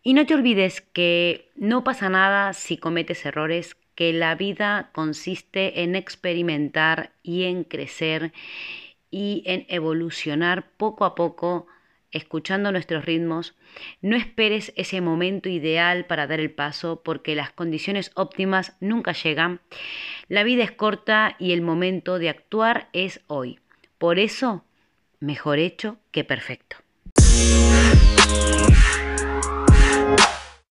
Y 0.02 0.14
no 0.14 0.26
te 0.26 0.34
olvides 0.34 0.80
que 0.80 1.50
no 1.54 1.84
pasa 1.84 2.08
nada 2.08 2.52
si 2.54 2.76
cometes 2.76 3.24
errores, 3.24 3.76
que 3.94 4.12
la 4.12 4.34
vida 4.34 4.90
consiste 4.92 5.82
en 5.82 5.94
experimentar 5.94 7.12
y 7.22 7.44
en 7.44 7.62
crecer 7.62 8.32
y 9.10 9.44
en 9.46 9.64
evolucionar 9.68 10.70
poco 10.76 11.04
a 11.04 11.14
poco 11.14 11.66
escuchando 12.10 12.72
nuestros 12.72 13.04
ritmos. 13.04 13.54
No 14.00 14.16
esperes 14.16 14.72
ese 14.76 15.00
momento 15.00 15.48
ideal 15.48 16.06
para 16.06 16.26
dar 16.26 16.40
el 16.40 16.50
paso 16.50 17.02
porque 17.04 17.34
las 17.34 17.52
condiciones 17.52 18.10
óptimas 18.14 18.76
nunca 18.80 19.12
llegan. 19.12 19.60
La 20.28 20.42
vida 20.42 20.64
es 20.64 20.72
corta 20.72 21.36
y 21.38 21.52
el 21.52 21.62
momento 21.62 22.18
de 22.18 22.28
actuar 22.28 22.88
es 22.92 23.20
hoy. 23.28 23.60
Por 23.98 24.18
eso, 24.18 24.64
mejor 25.20 25.58
hecho 25.58 25.98
que 26.10 26.24
perfecto. 26.24 26.76